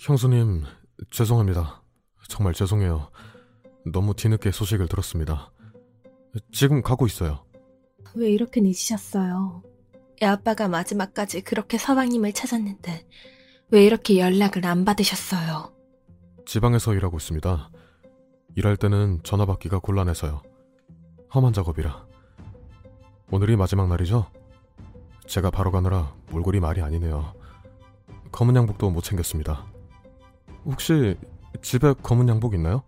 [0.00, 0.64] 형수님,
[1.10, 1.82] 죄송합니다.
[2.26, 3.10] 정말 죄송해요.
[3.84, 5.52] 너무 뒤늦게 소식을 들었습니다.
[6.52, 7.44] 지금 가고 있어요.
[8.14, 9.62] 왜 이렇게 늦으셨어요?
[10.22, 13.06] 애 아빠가 마지막까지 그렇게 서방님을 찾았는데
[13.72, 15.74] 왜 이렇게 연락을 안 받으셨어요?
[16.46, 17.70] 지방에서 일하고 있습니다.
[18.56, 20.42] 일할 때는 전화 받기가 곤란해서요.
[21.34, 22.06] 험한 작업이라.
[23.30, 24.30] 오늘이 마지막 날이죠?
[25.26, 27.34] 제가 바로 가느라 몰골이 말이 아니네요.
[28.32, 29.69] 검은 양복도 못 챙겼습니다.
[30.64, 31.16] 혹시
[31.62, 32.82] 집에 검은 양복 있나요?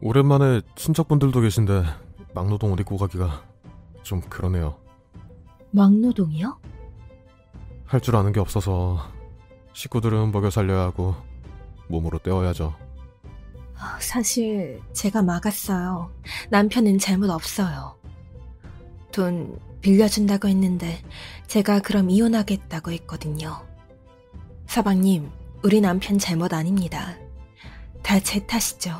[0.00, 1.84] 오랜만에 친척분들도 계신데
[2.34, 3.42] 막노동 옷 입고 가기가
[4.02, 4.76] 좀 그러네요.
[5.70, 6.58] 막노동이요?
[7.86, 8.98] 할 줄 아는 게 없어서
[9.72, 11.14] 식구들은 먹여 살려야 하고
[11.88, 12.74] 몸으로 때워야죠.
[13.78, 16.10] 아, 사실 제가 막았어요.
[16.50, 17.96] 남편은 잘못 없어요.
[19.12, 20.98] 돈 빌려준다고 했는데
[21.46, 23.56] 제가 그럼 이혼하겠다고 했거든요.
[24.66, 25.30] 서방님,
[25.62, 27.16] 우리 남편 잘못 아닙니다.
[28.02, 28.90] 다 제 탓이죠.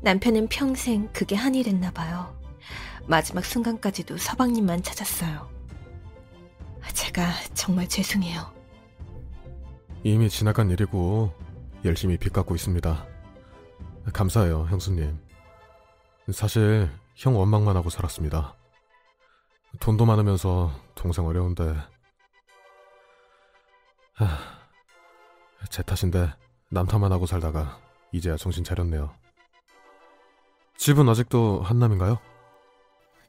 [0.00, 2.34] 남편은 평생 그게 한이 됐나 봐요.
[3.06, 5.50] 마지막 순간까지도 서방님만 찾았어요.
[6.94, 8.52] 제가 정말 죄송해요.
[10.02, 11.32] 이미 지나간 일이고
[11.84, 13.06] 열심히 빚 갚고 있습니다.
[14.12, 15.18] 감사해요, 형수님.
[16.32, 18.56] 사실 형 원망만 하고 살았습니다.
[19.80, 21.74] 돈도 많으면서 동생 어려운데
[24.14, 24.26] 하,
[25.70, 26.32] 제 탓인데
[26.70, 27.78] 남탓만 하고 살다가
[28.12, 29.12] 이제야 정신 차렸네요.
[30.76, 32.18] 집은 아직도 한남인가요?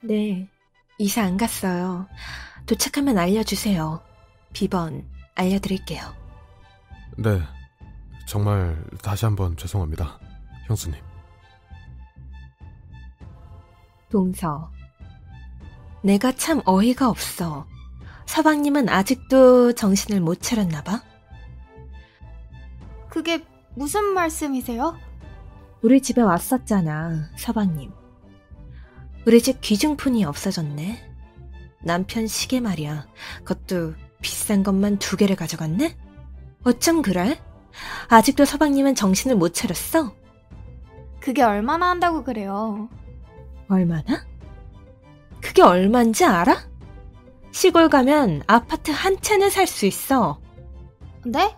[0.02, 0.50] 네,
[0.98, 2.08] 이사 안 갔어요.
[2.66, 4.02] 도착하면 알려주세요.
[4.54, 6.02] 비번 알려드릴게요.
[7.18, 7.42] 네,
[8.28, 10.20] 정말 다시 한번 죄송합니다,
[10.68, 11.00] 형수님.
[14.10, 14.72] 동서.
[16.04, 17.66] 내가 참 어이가 없어.
[18.26, 21.02] 서방님은 아직도 정신을 못 차렸나 봐?
[23.14, 24.98] 그게 무슨 말씀이세요?
[25.84, 27.92] 우리 집에 왔었잖아, 서방님.
[29.28, 31.12] 우리 집 귀중품이 없어졌네.
[31.84, 33.06] 남편 시계 말이야.
[33.44, 35.96] 그것도 비싼 것만 두 개를 가져갔네?
[36.64, 37.40] 어쩜 그래?
[38.10, 40.16] 아직도 서방님은 정신을 못 차렸어?
[41.20, 42.90] 그게 얼마나 한다고 그래요?
[43.70, 44.26] 얼마나?
[45.40, 46.58] 그게 얼만지 알아?
[47.52, 50.42] 시골 가면 아파트 한 채는 살 수 있어.
[51.28, 51.56] 네?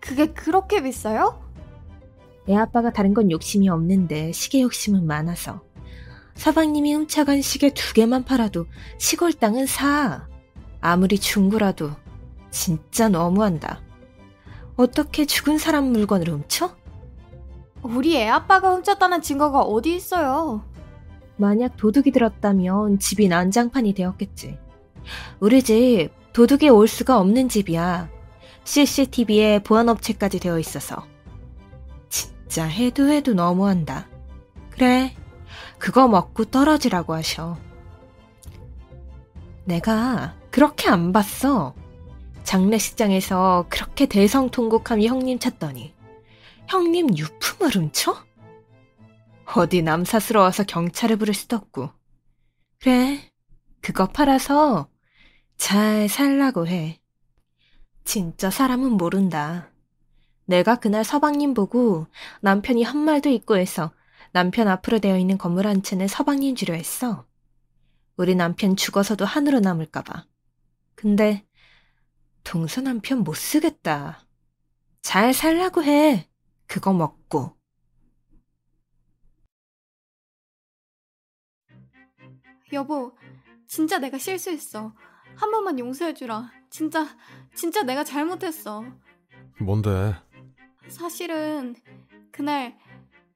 [0.00, 1.42] 그게 그렇게 비싸요?
[2.48, 5.62] 애 아빠가 다른 건 욕심이 없는데 시계 욕심은 많아서.
[6.34, 8.66] 서방님이 훔쳐간 시계 두 개만 팔아도
[8.98, 10.26] 시골 땅은 사.
[10.80, 11.90] 아무리 중고라도
[12.50, 13.80] 진짜 너무한다.
[14.76, 16.76] 어떻게 죽은 사람 물건을 훔쳐?
[17.82, 20.64] 우리 애 아빠가 훔쳤다는 증거가 어디 있어요?
[21.36, 24.58] 만약 도둑이 들었다면 집이 난장판이 되었겠지.
[25.40, 28.08] 우리 집 도둑이 올 수가 없는 집이야.
[28.68, 31.06] CCTV에 보안업체까지 되어 있어서.
[32.10, 34.06] 진짜 해도 해도 너무한다.
[34.68, 35.16] 그래,
[35.78, 37.56] 그거 먹고 떨어지라고 하셔.
[39.64, 41.74] 내가 그렇게 안 봤어.
[42.44, 45.94] 장례식장에서 그렇게 대성통곡하며 형님 찾더니
[46.68, 48.22] 형님 유품을 훔쳐?
[49.46, 51.90] 어디 남사스러 워서 경찰을 부를 수도 없고.
[52.80, 53.18] 그래,
[53.80, 54.90] 그거 팔아서
[55.56, 56.97] 잘 살라고 해.
[58.08, 59.70] 진짜 사람은 모른다.
[60.46, 62.06] 내가 그날 서방님 보고
[62.40, 63.92] 남편이 한 말도 있고 해서
[64.32, 67.26] 남편 앞으로 되어 있는 건물 한 채는 서방님 주려 했어.
[68.16, 70.24] 우리 남편 죽어서도 한으로 남을까봐.
[70.94, 71.46] 근데
[72.44, 74.26] 동서 남편 못 쓰겠다.
[75.02, 76.30] 잘 살라고 해.
[76.66, 77.58] 그거 먹고.
[82.72, 83.12] 여보,
[83.66, 84.94] 진짜 내가 실수했어.
[85.38, 86.50] 한 번만 용서해주라.
[86.70, 87.06] 진짜,
[87.54, 88.84] 진짜 내가 잘못했어.
[89.60, 90.14] 뭔데?
[90.88, 91.74] 사실은
[92.32, 92.76] 그날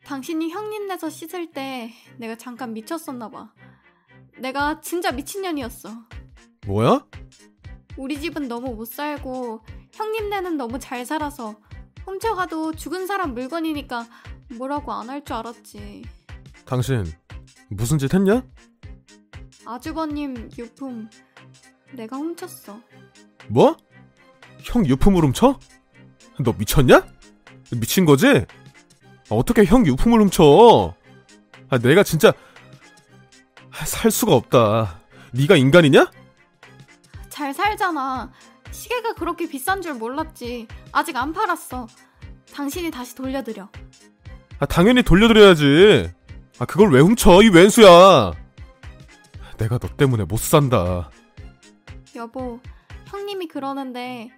[0.04, 3.52] 당신이 형님 내서 씻을 때 내가 잠깐 미쳤었나 봐.
[4.38, 5.90] 내가 진짜 미친년이었어.
[6.66, 7.06] 뭐야?
[7.96, 9.60] 우리 집은 너무 못 살고
[9.92, 11.54] 형님네는 너무 잘 살아서
[12.04, 14.06] 훔쳐가도 죽은 사람 물건이니까
[14.58, 16.02] 뭐라고 안 할 줄 알았지.
[16.64, 17.04] 당신
[17.70, 18.42] 무슨 짓 했냐?
[19.66, 21.08] 아주버님 유품
[21.92, 22.78] 내가 훔쳤어.
[23.48, 23.76] 뭐?
[24.60, 25.58] 형 유품을 훔쳐?
[26.40, 27.06] 너 미쳤냐?
[27.72, 28.26] 미친 거지?
[28.28, 28.44] 아,
[29.30, 30.94] 어떻게 형 유품을 훔쳐?
[31.68, 32.32] 아, 내가 진짜
[33.84, 35.00] 살 수가 없다.
[35.32, 36.10] 네가 인간이냐?
[37.28, 38.30] 잘 살잖아.
[38.70, 40.66] 시계가 그렇게 비싼 줄 몰랐지.
[40.92, 41.86] 아직 안 팔았어.
[42.54, 43.68] 당신이 다시 돌려드려.
[44.58, 46.12] 아, 당연히 돌려드려야지.
[46.58, 47.42] 아, 그걸 왜 훔쳐?
[47.42, 48.32] 이 왼수야.
[49.58, 51.10] 내가 너 때문에 못 산다.
[52.16, 52.60] 여보,
[53.06, 54.30] 형님이 그러는데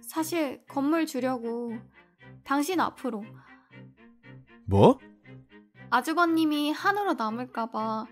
[0.00, 1.76] 사실 건물 주려고
[2.44, 3.24] 당신 앞으로.
[4.66, 4.98] 뭐?
[5.90, 8.06] 아주버님이 한으로 남을까봐.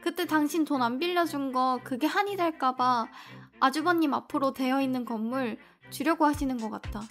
[0.00, 3.08] 그때 당신 돈 안 빌려준 거 그게 한이 될까봐
[3.58, 5.58] 아주버님 앞으로 되어 있는 건물
[5.90, 7.02] 주려고 하시는 것 같아.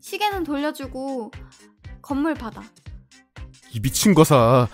[0.00, 1.30] 시계는 돌려주고
[2.02, 2.62] 건물 받아.
[3.72, 4.68] 이 미친 거사.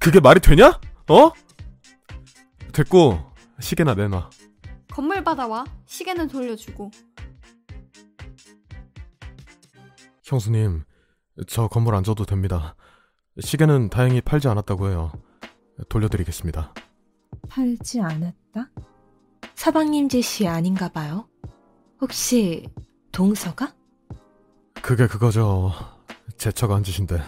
[0.00, 0.80] 그게 말이 되냐?
[1.08, 1.32] 어?
[2.72, 3.18] 됐고
[3.60, 4.30] 시계나 내놔.
[4.98, 5.64] 건물 받아와.
[5.86, 6.90] 시계는 돌려주고.
[10.24, 10.82] 형수님,
[11.46, 12.74] 저 건물 안 줘도 됩니다.
[13.38, 15.12] 시계는 다행히 팔지 않았다고 해요.
[15.88, 16.74] 돌려드리겠습니다.
[17.48, 18.70] 팔지 않았다?
[19.54, 21.28] 서방님 짓이 아닌가 봐요.
[22.00, 22.68] 혹시
[23.12, 23.76] 동서가?
[24.82, 25.70] 그게 그거죠.
[26.38, 27.22] 제 처가 한 짓인데.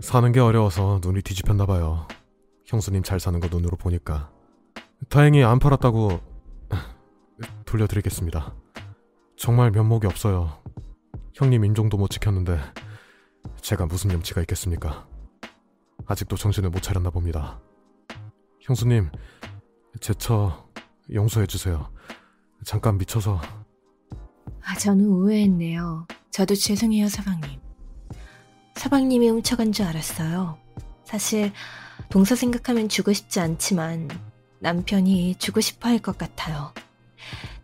[0.00, 2.08] 사는 게 어려워서 눈이 뒤집혔나 봐요.
[2.66, 4.32] 형수님 잘 사는 거 눈으로 보니까.
[5.08, 6.37] 다행히 안 팔았다고
[7.68, 8.54] 돌려드리겠습니다.
[9.36, 10.62] 정말 면목이 없어요.
[11.34, 12.58] 형님 인종도 못 지켰는데
[13.60, 15.06] 제가 무슨 염치가 있겠습니까?
[16.06, 17.60] 아직도 정신을 못 차렸나 봅니다.
[18.60, 19.10] 형수님,
[20.00, 20.66] 제 처
[21.12, 21.90] 용서해 주세요.
[22.64, 23.40] 잠깐 미쳐서
[24.64, 26.06] 아, 저는 오해했네요.
[26.30, 27.60] 저도 죄송해요, 서방님.
[28.76, 30.58] 서방님이 훔쳐간 줄 알았어요.
[31.04, 31.52] 사실
[32.10, 34.08] 동서 생각하면 주고 싶지 않지만
[34.60, 36.72] 남편이 주고 싶어 할 것 같아요.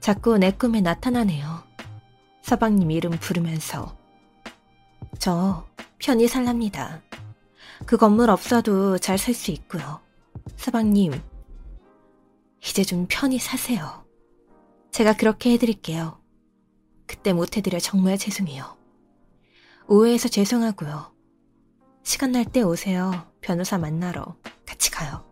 [0.05, 1.63] 자꾸 내 꿈에 나타나네요.
[2.43, 3.97] 서방님 이름 부르면서.
[5.19, 5.67] 저
[5.99, 7.01] 편히 살랍니다.
[7.87, 10.03] 그 건물 없어도 잘 살 수 있고요.
[10.59, 11.19] 서방님,
[12.63, 14.05] 이제 좀 편히 사세요.
[14.91, 16.21] 제가 그렇게 해드릴게요.
[17.07, 18.77] 그때 못해드려 정말 죄송해요.
[19.89, 21.15] 오해해서 죄송하고요.
[22.03, 23.27] 시간 날 때 오세요.
[23.41, 24.37] 변호사 만나러
[24.67, 25.25] 같이 가요.